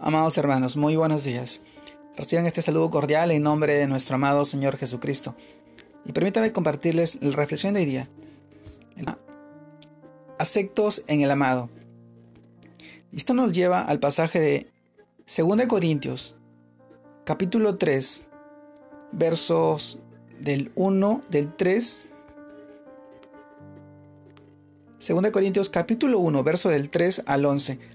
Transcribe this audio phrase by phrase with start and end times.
[0.00, 1.62] Amados hermanos, muy buenos días.
[2.16, 5.36] Reciban este saludo cordial en nombre de nuestro amado Señor Jesucristo.
[6.04, 8.08] Y permítanme compartirles la reflexión de hoy día.
[10.38, 11.70] Aceptos en el amado.
[13.12, 14.66] Esto nos lleva al pasaje de
[15.34, 16.34] 2 Corintios,
[17.24, 18.26] capítulo 3,
[19.12, 20.00] versos
[20.40, 22.08] del 1, del 3.
[25.08, 27.93] 2 Corintios capítulo 1, verso del 3 al 11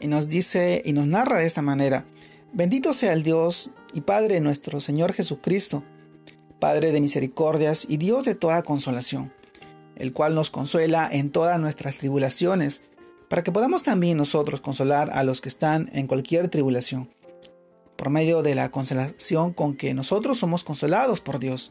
[0.00, 2.06] y nos dice y nos narra de esta manera,
[2.52, 5.84] bendito sea el Dios y Padre nuestro Señor Jesucristo,
[6.58, 9.32] Padre de misericordias y Dios de toda consolación,
[9.96, 12.82] el cual nos consuela en todas nuestras tribulaciones,
[13.28, 17.10] para que podamos también nosotros consolar a los que están en cualquier tribulación,
[17.96, 21.70] por medio de la consolación con que nosotros somos consolados por Dios.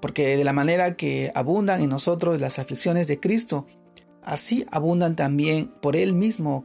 [0.00, 3.66] Porque de la manera que abundan en nosotros las aflicciones de Cristo,
[4.22, 6.64] así abundan también por Él mismo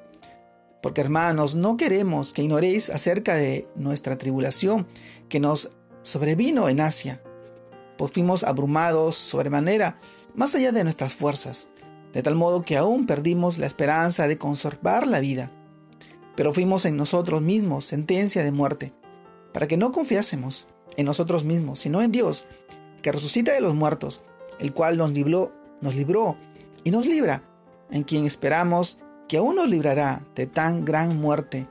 [0.81, 4.87] Porque hermanos, no queremos que ignoréis acerca de nuestra tribulación
[5.29, 7.21] que nos sobrevino en Asia,
[7.97, 9.99] pues fuimos abrumados sobremanera,
[10.33, 11.67] más allá de nuestras fuerzas,
[12.13, 15.51] de tal modo que aún perdimos la esperanza de conservar la vida.
[16.35, 18.93] Pero fuimos en nosotros mismos sentencia de muerte,
[19.53, 22.45] para que no confiásemos en nosotros mismos, sino en Dios,
[23.01, 24.23] que resucita de los muertos,
[24.59, 26.37] el cual nos libró, nos libró
[26.83, 27.43] y nos libra,
[27.91, 28.99] en quien esperamos
[29.31, 31.65] que aún nos librará de tan gran muerte,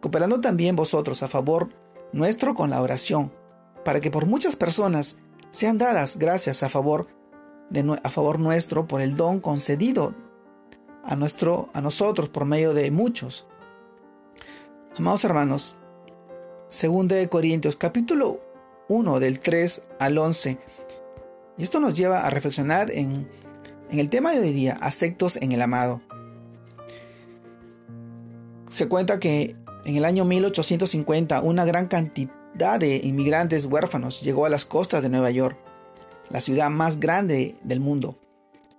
[0.00, 1.68] cooperando también vosotros a favor
[2.12, 3.32] nuestro con la oración,
[3.84, 5.16] para que por muchas personas
[5.50, 7.08] sean dadas gracias a favor,
[7.70, 10.14] de, a favor nuestro por el don concedido
[11.02, 13.48] a, nuestro, a nosotros por medio de muchos.
[14.96, 15.74] Amados hermanos,
[16.70, 18.40] 2 de Corintios capítulo
[18.88, 20.56] 1 del 3 al 11.
[21.58, 23.28] Y esto nos lleva a reflexionar en,
[23.90, 26.00] en el tema de hoy día, aceptos en el amado.
[28.76, 29.56] Se cuenta que
[29.86, 35.08] en el año 1850 una gran cantidad de inmigrantes huérfanos llegó a las costas de
[35.08, 35.56] Nueva York,
[36.28, 38.18] la ciudad más grande del mundo.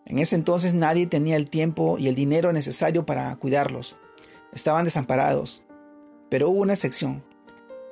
[0.05, 3.97] En ese entonces nadie tenía el tiempo y el dinero necesario para cuidarlos.
[4.53, 5.63] Estaban desamparados.
[6.29, 7.23] Pero hubo una excepción.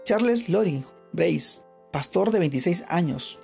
[0.04, 1.62] Charles Loring Brace,
[1.92, 3.40] pastor de 26 años,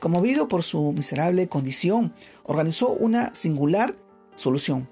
[0.00, 2.12] conmovido por su miserable condición,
[2.42, 3.96] organizó una singular
[4.34, 4.90] solución,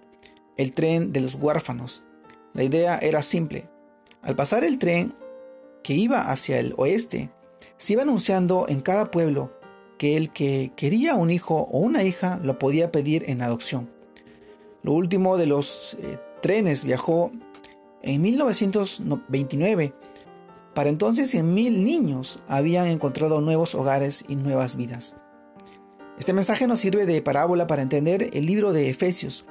[0.56, 2.06] el tren de los huérfanos.
[2.54, 3.68] La idea era simple.
[4.22, 5.14] Al pasar el tren
[5.82, 7.30] que iba hacia el oeste,
[7.76, 9.52] se iba anunciando en cada pueblo
[9.98, 13.90] que el que quería un hijo o una hija lo podía pedir en adopción.
[14.82, 17.30] Lo último de los eh, trenes viajó
[18.02, 19.94] en 1929.
[20.74, 25.16] Para entonces 100.000 niños habían encontrado nuevos hogares y nuevas vidas.
[26.18, 29.46] Este mensaje nos sirve de parábola para entender el libro de Efesios.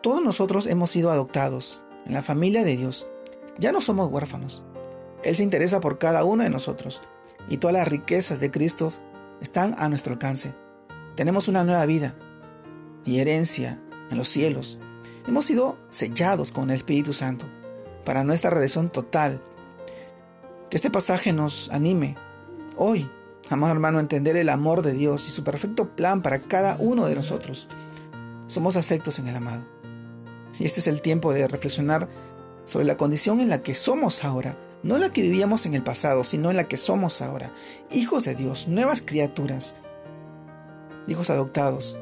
[0.00, 3.06] Todos nosotros hemos sido adoptados, en la familia de Dios.
[3.58, 4.62] Ya no somos huérfanos.
[5.24, 7.02] Él se interesa por cada uno de nosotros
[7.48, 8.92] y todas las riquezas de Cristo
[9.40, 10.54] están a nuestro alcance.
[11.16, 12.14] Tenemos una nueva vida
[13.04, 13.80] y herencia
[14.10, 14.78] en los cielos.
[15.26, 17.46] Hemos sido sellados con el Espíritu Santo
[18.04, 19.42] para nuestra redención total.
[20.70, 22.16] Que este pasaje nos anime
[22.76, 23.10] hoy,
[23.50, 27.06] amado hermano, a entender el amor de Dios y su perfecto plan para cada uno
[27.06, 27.68] de nosotros.
[28.46, 29.64] Somos aceptos en el amado.
[30.58, 32.08] Y este es el tiempo de reflexionar
[32.64, 36.24] sobre la condición en la que somos ahora, no la que vivíamos en el pasado,
[36.24, 37.52] sino en la que somos ahora,
[37.90, 39.76] hijos de Dios, nuevas criaturas,
[41.06, 41.98] hijos adoptados,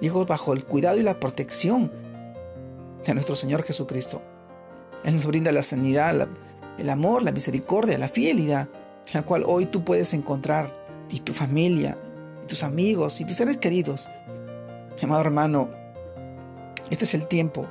[0.00, 1.92] hijos bajo el cuidado y la protección
[3.04, 4.22] de nuestro Señor Jesucristo.
[5.04, 6.28] Él nos brinda la sanidad,
[6.78, 8.68] el amor, la misericordia, la fidelidad,
[9.12, 11.98] la cual hoy tú puedes encontrar, y tu familia,
[12.42, 14.08] y tus amigos, y tus seres queridos.
[15.02, 15.68] Amado hermano,
[16.90, 17.66] este es el tiempo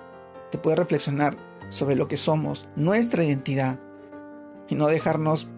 [0.52, 1.38] de poder reflexionar
[1.70, 3.80] sobre lo que somos, nuestra identidad,
[4.70, 5.50] y no dejarnos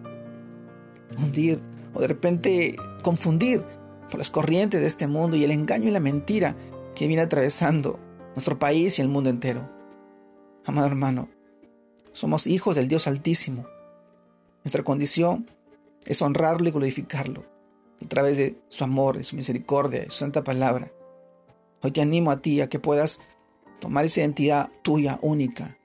[1.18, 1.62] hundir
[1.94, 3.63] o de repente confundir
[4.10, 6.56] por las corrientes de este mundo y el engaño y la mentira
[6.96, 8.00] que viene atravesando
[8.34, 9.69] nuestro país y el mundo entero.
[10.66, 11.30] Amado hermano,
[12.12, 13.68] somos hijos del Dios Altísimo.
[14.63, 15.50] Nuestra condición
[16.06, 17.44] es honrarlo y glorificarlo
[18.04, 20.92] a través de su amor, de su misericordia, de su santa palabra.
[21.81, 23.19] Hoy te animo a ti a que puedas
[23.80, 25.77] tomar esa identidad tuya única,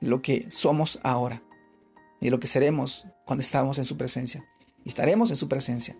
[0.00, 1.42] lo que somos ahora.
[2.20, 4.44] ni de lo que seremos cuando estamos en su presencia.
[4.84, 5.96] Y estaremos en su presencia.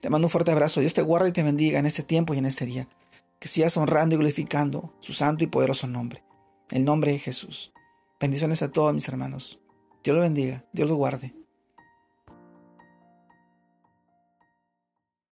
[0.00, 0.80] Te mando un fuerte abrazo.
[0.80, 2.88] Dios te guarde y te bendiga en este tiempo y en este día.
[3.38, 6.22] Que sigas honrando y glorificando su santo y poderoso nombre.
[6.70, 7.72] El nombre de Jesús.
[8.20, 9.60] Bendiciones a todos mis hermanos.
[10.04, 10.64] Dios lo bendiga.
[10.72, 11.34] Dios lo guarde.